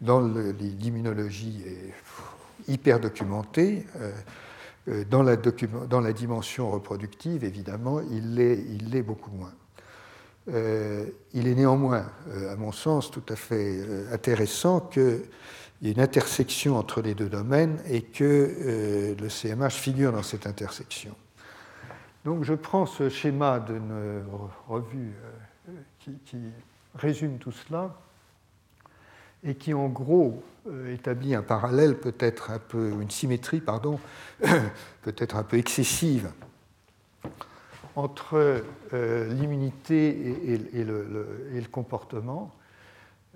[0.00, 3.86] dans l'immunologie est hyper documenté.
[3.96, 4.12] Euh,
[4.88, 9.52] euh, dans la, dimension reproductive, évidemment, il l'est beaucoup moins.
[10.52, 12.06] Euh, il est néanmoins,
[12.50, 13.78] à mon sens, tout à fait
[14.12, 15.22] intéressant qu'il
[15.80, 20.46] y ait une intersection entre les deux domaines et que le CMH figure dans cette
[20.46, 21.14] intersection.
[22.24, 24.24] Donc je prends ce schéma d'une
[24.66, 25.12] revue
[26.00, 26.38] qui, qui,
[26.94, 27.94] résume tout cela
[29.42, 34.00] et qui en gros euh, établit un parallèle, peut-être un peu, une symétrie, pardon,
[35.02, 36.30] peut-être un peu excessive
[37.96, 40.08] entre euh, l'immunité
[40.72, 42.50] et, le, comportement,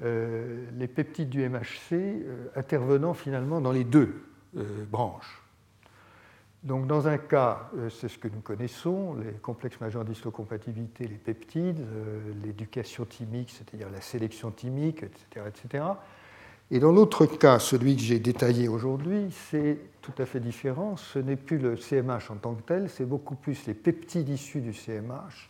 [0.03, 2.25] euh, les peptides du MHC
[2.57, 4.21] intervenant finalement dans les deux
[4.91, 5.38] branches.
[6.65, 11.87] Donc dans un cas, c'est ce que nous connaissons, les complexes majeurs d'histocompatibilité, les peptides,
[12.45, 15.85] l'éducation thymique, c'est-à-dire la sélection thymique, etc., etc.
[16.71, 20.97] Et dans l'autre cas, celui que j'ai détaillé aujourd'hui, c'est tout à fait différent.
[20.97, 24.61] Ce n'est plus le CMH en tant que tel, c'est beaucoup plus les peptides issus
[24.61, 25.49] du CMH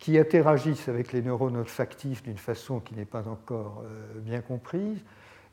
[0.00, 4.98] qui interagissent avec les neurones olfactifs d'une façon qui n'est pas encore euh, bien comprise.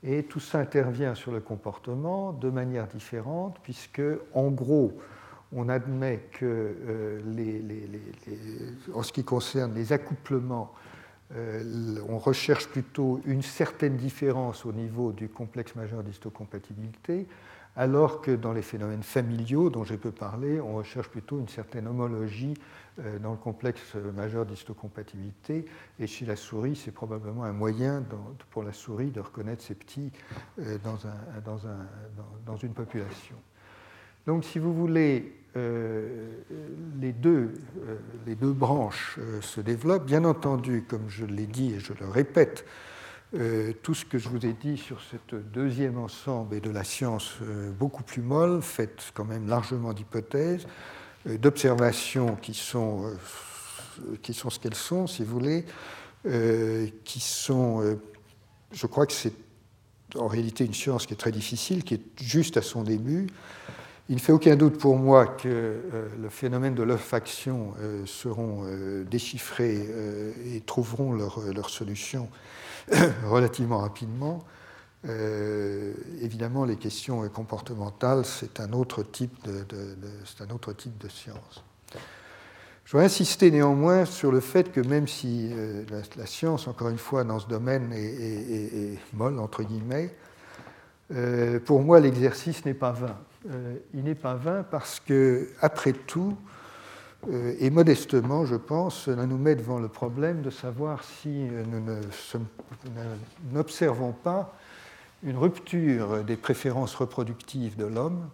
[0.04, 4.02] Et tout ça intervient sur le comportement de manière différente, puisque,
[4.34, 4.98] en gros,
[5.54, 7.22] on admet que, euh,
[8.94, 10.72] en ce qui concerne les accouplements
[11.36, 17.26] euh, on recherche plutôt une certaine différence au niveau du complexe majeur d'histocompatibilité,
[17.75, 21.88] alors que dans les phénomènes familiaux dont j'ai peu parlé, on recherche plutôt une certaine
[21.88, 22.53] homologie
[22.99, 25.65] euh, dans le complexe majeur d'histocompatibilité.
[25.99, 28.03] Et chez la souris, c'est probablement un moyen
[28.49, 30.12] pour la souris de reconnaître ses petits
[30.60, 30.77] euh,
[32.45, 33.36] dans, une population.
[34.27, 37.51] Donc, si vous voulez, les deux
[38.53, 40.05] branches se développent.
[40.05, 42.65] Bien entendu, comme je l'ai dit et je le répète,
[43.82, 47.38] tout ce que je vous ai dit sur ce deuxième ensemble est de la science
[47.80, 50.67] beaucoup plus molle, faite quand même largement d'hypothèses,
[51.26, 53.06] d'observations qui sont
[54.22, 55.65] qui sont ce qu'elles sont, si vous voulez,
[56.26, 57.96] euh, qui sont, euh,
[58.72, 59.34] je crois que c'est
[60.15, 63.28] en réalité une science qui est très difficile, qui est juste à son début.
[64.10, 67.74] Il ne fait aucun doute pour moi que euh, le phénomène de l'olfaction
[68.06, 68.65] seront
[69.10, 69.88] déchiffrés
[70.54, 72.30] et trouveront leur, leur solution
[73.26, 74.44] relativement rapidement.
[76.22, 81.63] évidemment, les questions comportementales, c'est un, autre type de, science.
[82.91, 85.86] Je voudrais insister néanmoins sur le fait que même si euh,
[86.17, 90.13] la, science, encore une fois, dans ce domaine est, molle, entre guillemets,
[91.13, 93.15] euh, pour moi, l'exercice n'est pas vain.
[93.50, 96.36] Euh, il n'est pas vain parce que, après tout,
[97.29, 101.81] et modestement, je pense, cela nous met devant le problème de savoir si nous
[103.51, 104.55] n'observons pas
[105.23, 108.27] une rupture des préférences reproductives de l'homme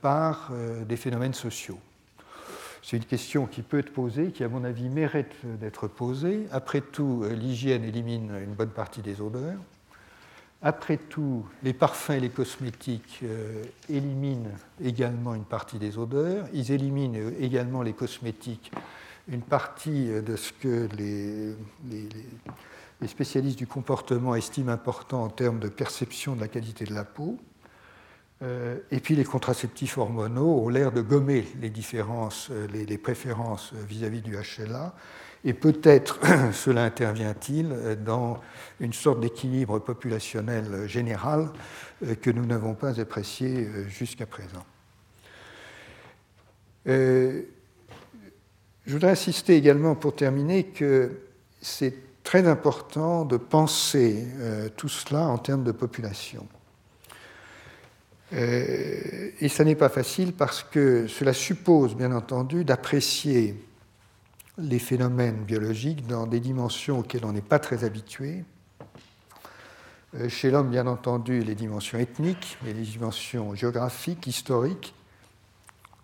[0.00, 0.50] par
[0.88, 1.78] des phénomènes sociaux.
[2.82, 6.46] C'est une question qui peut être posée, qui à mon avis mérite d'être posée.
[6.50, 9.58] Après tout, l'hygiène élimine une bonne partie des odeurs.
[10.62, 14.50] Après tout, les parfums et les cosmétiques euh, éliminent
[14.82, 16.46] également une partie des odeurs.
[16.52, 18.72] Ils éliminent également les cosmétiques
[19.28, 21.54] une partie de ce que les,
[23.06, 27.38] spécialistes du comportement estiment important en termes de perception de la qualité de la peau.
[28.42, 33.72] Euh, et puis les contraceptifs hormonaux ont l'air de gommer les différences, euh, les, préférences
[33.88, 34.94] vis-à-vis du HLA.
[35.44, 36.20] Et peut-être
[36.52, 38.40] cela intervient-il dans
[38.80, 41.48] une sorte d'équilibre populationnel général
[42.04, 44.64] euh, que nous n'avons pas apprécié jusqu'à présent.
[46.86, 47.44] je
[48.86, 51.12] voudrais insister également pour terminer que
[51.60, 54.26] c'est très important de penser
[54.76, 56.46] tout cela en termes de population.
[58.34, 63.54] Euh, et ça n'est pas facile parce que cela suppose, bien entendu, d'apprécier
[64.58, 68.44] les phénomènes biologiques dans des dimensions auxquelles on n'est pas très habitué.
[70.14, 74.94] Euh, chez l'homme, bien entendu, les dimensions ethniques, mais les dimensions géographiques, historiques,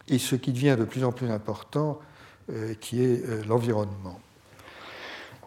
[0.09, 2.01] et ce qui devient de plus en plus important,
[2.51, 4.19] euh, qui est l'environnement.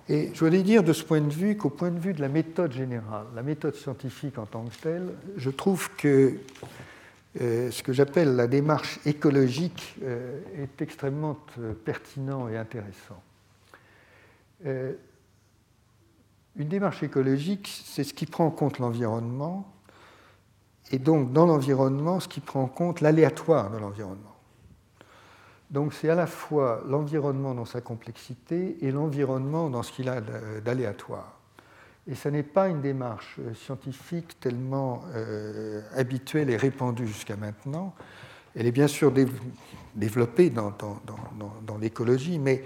[0.10, 2.28] Et je voulais dire de ce point de vue qu'au point de vue de la
[2.28, 6.38] méthode générale, la méthode scientifique en tant que telle, je trouve que
[7.40, 13.22] euh, ce que j'appelle la démarche écologique euh, est extrêmement euh, pertinent et intéressant.
[14.66, 19.72] une démarche écologique, c'est ce qui prend en compte l'environnement,
[20.92, 24.36] et donc dans l'environnement, ce qui prend en compte l'aléatoire de l'environnement.
[25.72, 30.20] Donc c'est à la fois l'environnement dans sa complexité et l'environnement dans ce qu'il a
[30.60, 31.41] d'aléatoire.
[32.08, 37.94] Et ce n'est pas une démarche euh, scientifique tellement euh, habituelle et répandue jusqu'à maintenant.
[38.56, 39.14] Elle est bien sûr
[39.96, 40.74] développée dans,
[41.80, 42.64] l'écologie, mais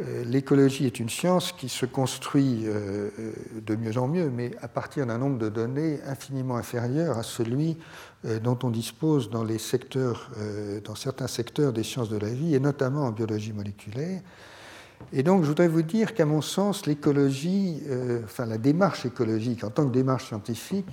[0.00, 5.04] euh, l'écologie est une science qui se construit de mieux en mieux, mais à partir
[5.04, 7.76] d'un nombre de données infiniment inférieur à celui
[8.24, 10.30] dont on dispose dans, les secteurs,
[10.84, 14.22] dans certains secteurs des sciences de la vie, et notamment en biologie moléculaire.
[15.12, 17.82] Et donc, je voudrais vous dire qu'à mon sens, l'écologie,
[18.24, 20.88] enfin la démarche écologique en tant que démarche scientifique,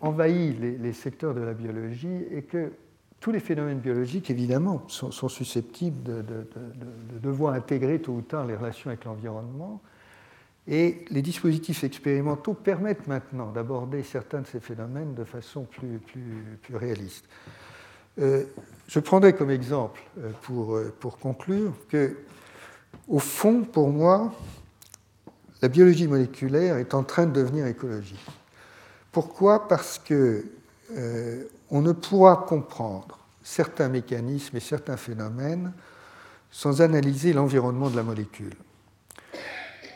[0.00, 2.72] envahit les, secteurs de la biologie et que
[3.24, 6.46] tous les phénomènes biologiques, évidemment, sont, susceptibles de,
[7.22, 9.80] devoir intégrer tôt ou tard les relations avec l'environnement.
[10.68, 16.76] Et les dispositifs expérimentaux permettent maintenant d'aborder certains de ces phénomènes de façon plus, plus,
[16.76, 17.24] réaliste.
[18.18, 18.44] Euh,
[18.88, 22.18] je prendrai comme exemple, euh, pour, euh, pour conclure, que,
[23.08, 24.32] au fond, pour moi,
[25.62, 28.26] la biologie moléculaire est en train de devenir écologique.
[29.12, 29.68] Pourquoi?
[29.68, 30.44] Parce que
[31.70, 35.72] on ne pourra comprendre certains mécanismes et certains phénomènes
[36.50, 38.54] sans analyser l'environnement de la molécule.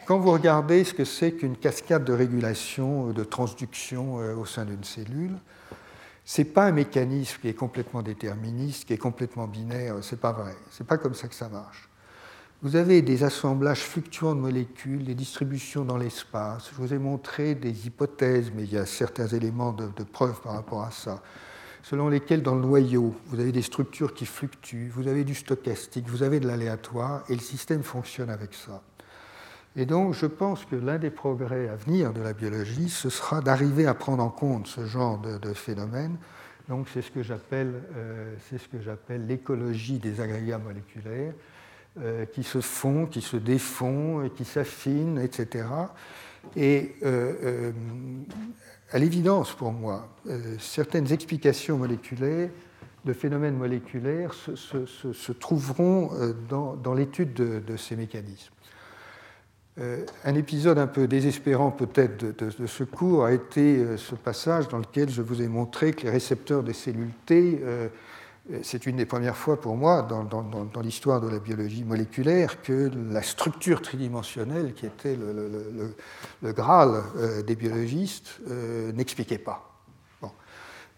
[0.06, 4.64] Quand vous regardez ce que c'est qu'une cascade de régulation, de transduction euh, au sein
[4.64, 5.37] d'une cellule,
[6.24, 10.20] ce n'est pas un mécanisme qui est complètement déterministe, qui est complètement binaire, ce n'est
[10.20, 10.56] pas vrai.
[10.70, 11.88] Ce n'est pas comme ça que ça marche.
[12.61, 16.70] Vous avez des assemblages fluctuants de molécules, des distributions dans l'espace.
[16.72, 20.55] Je vous ai montré des hypothèses, mais il y a certains éléments de, preuve par
[20.55, 21.22] rapport à ça
[21.85, 26.07] selon lesquels dans le noyau, vous avez des structures qui fluctuent, vous avez du stochastique,
[26.09, 28.82] vous avez de l'aléatoire, et le système fonctionne avec ça.
[29.74, 33.41] Et donc, je pense que l'un des progrès à venir de la biologie, ce sera
[33.41, 36.18] d'arriver à prendre en compte ce genre de, phénomène
[36.68, 37.72] Donc c'est ce que j'appelle
[39.26, 41.32] l'écologie des agrégats moléculaires.
[42.05, 45.64] Euh, qui se font, qui se défont, qui s'affinent, etc.
[46.55, 47.72] Et euh, euh,
[48.92, 50.09] à l'évidence pour moi,
[50.61, 52.51] certaines explications moléculaires
[53.05, 56.11] de phénomènes moléculaires se, trouveront
[56.49, 58.53] dans, l'étude de, ces mécanismes.
[59.78, 64.78] un épisode un peu désespérant peut-être de, de, ce cours a été ce passage dans
[64.78, 67.61] lequel je vous ai montré que les récepteurs des cellules T
[68.62, 73.22] c'est une des premières fois pour moi dans, l'histoire de la biologie moléculaire que la
[73.22, 79.64] structure tridimensionnelle, qui était le, Graal euh, des biologistes, euh, n'expliquait pas.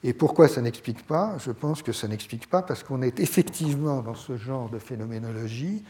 [0.03, 1.37] Et pourquoi ça n'explique pas?
[1.39, 5.85] Je pense que ça n'explique pas parce qu'on est effectivement dans ce genre de phénoménologie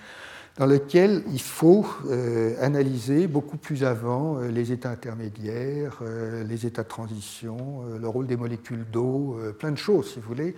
[0.61, 6.67] dans lequel il faut euh, analyser beaucoup plus avant euh, les états intermédiaires, euh, les
[6.67, 10.55] états de transition, le rôle des molécules d'eau, plein de choses, si vous voulez,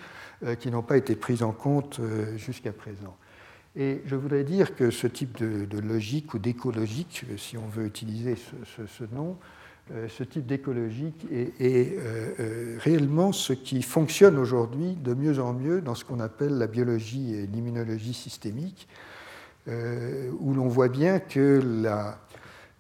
[0.59, 2.01] qui n'ont pas été prises en compte
[2.37, 3.17] jusqu'à présent.
[3.77, 8.35] Et je voudrais dire que ce type de, logique ou d'écologique, si on veut utiliser
[8.37, 9.37] ce, nom,
[10.09, 11.97] ce type d'écologique est,
[12.79, 17.35] réellement ce qui fonctionne aujourd'hui de mieux en mieux dans ce qu'on appelle la biologie
[17.35, 18.89] et l'immunologie systémique,
[19.67, 22.19] où l'on voit bien que la,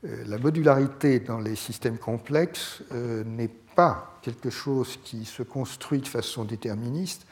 [0.05, 6.01] euh, la, modularité dans les systèmes complexes euh, n'est pas quelque chose qui se construit
[6.01, 7.25] de façon déterministe,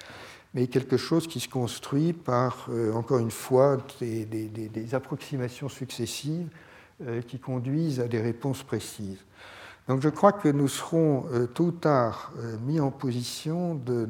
[0.55, 6.49] mais quelque chose qui se construit par, encore une fois, des, approximations successives
[7.29, 9.25] qui conduisent à des réponses précises.
[9.87, 12.33] Donc je crois que nous serons tôt ou tard
[12.67, 14.09] mis en position de,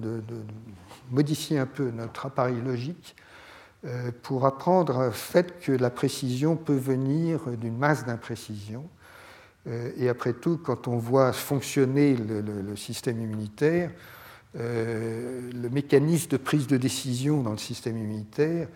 [1.11, 3.30] modifier un peu notre appareil logique euh,
[4.23, 8.85] pour apprendre le fait que la précision peut venir d'une masse d'imprécision.
[9.67, 13.91] Euh, et après tout, quand on voit fonctionner le, système immunitaire,
[14.59, 18.69] euh, le mécanisme de prise de décision dans le système immunitaire,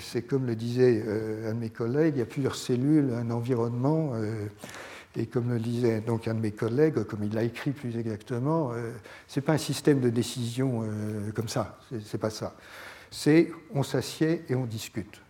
[0.00, 1.04] c'est comme le disait
[1.46, 4.14] un de mes collègues, il y a plusieurs cellules, un environnement,
[5.14, 8.72] et comme le disait donc un de mes collègues, comme il l'a écrit plus exactement,
[9.28, 10.84] ce n'est pas un système de décision
[11.32, 12.56] comme ça, c'est pas ça
[13.10, 15.20] c'est on s'assied et on discute.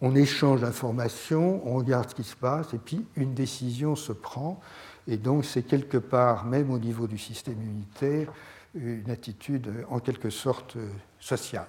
[0.00, 4.60] On échange l'information, on regarde ce qui se passe, et puis une décision se prend.
[5.08, 8.32] Et donc c'est quelque part, même au niveau du système immunitaire,
[8.74, 10.76] une attitude en quelque sorte
[11.18, 11.66] sociale.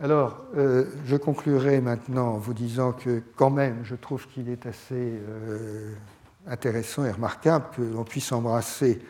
[0.00, 4.66] Alors, euh, je conclurai maintenant en vous disant que quand même, je trouve qu'il est
[4.66, 5.94] assez euh,
[6.46, 9.00] intéressant et remarquable que l'on puisse embrasser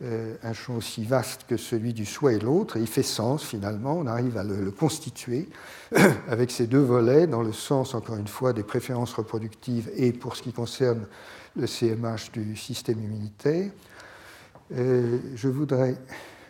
[0.00, 3.44] euh, un champ aussi vaste que celui du soi et l'autre, et il fait sens
[3.44, 5.48] finalement, on arrive à le, constituer
[6.28, 10.34] avec ces deux volets, dans le sens, encore une fois, des préférences reproductives et pour
[10.34, 11.06] ce qui concerne
[11.54, 13.70] le CMH du système immunitaire.
[14.74, 15.96] Euh, je voudrais,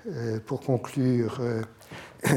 [0.08, 1.40] euh, pour conclure,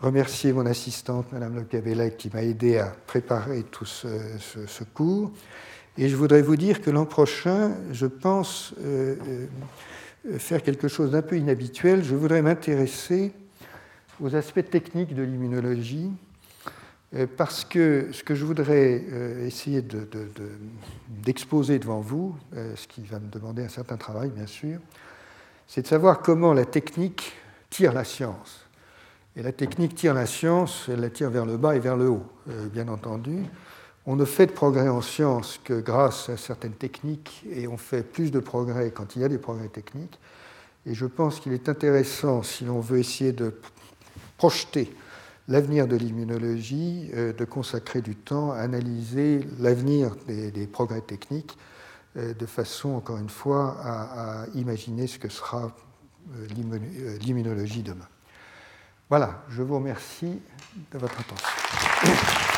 [0.00, 5.32] remercier mon assistante, Madame Le Cabellec, qui m'a aidé à préparer tout ce, cours.
[5.98, 8.72] Et je voudrais vous dire que l'an prochain, je pense
[10.38, 13.32] faire quelque chose d'un peu inhabituel, je voudrais m'intéresser
[14.20, 16.10] aux aspects techniques de l'immunologie,
[17.14, 19.82] euh, parce que ce que je voudrais euh, essayer
[21.08, 24.78] d'exposer devant vous, ce qui va me demander un certain travail bien sûr,
[25.66, 27.32] c'est de savoir comment la technique
[27.70, 28.64] tire la science.
[29.36, 32.08] Et la technique tire la science, elle la tire vers le bas et vers le
[32.08, 32.26] haut,
[32.72, 33.44] bien entendu.
[34.10, 38.02] On ne fait de progrès en science que grâce à certaines techniques et on fait
[38.02, 40.18] plus de progrès quand il y a des progrès techniques.
[40.86, 43.60] Et je pense qu'il est intéressant, si l'on veut essayer de
[44.38, 44.90] projeter
[45.46, 51.58] l'avenir de l'immunologie, euh, de consacrer du temps à analyser l'avenir des, progrès techniques
[52.16, 55.70] euh, de façon, encore une fois, à, imaginer ce que sera
[56.34, 56.46] euh,
[57.20, 58.08] l'immunologie demain.
[59.10, 60.40] Voilà, je vous remercie
[60.92, 62.57] de votre attention.